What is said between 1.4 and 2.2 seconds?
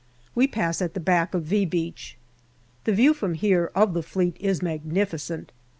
V" Beach.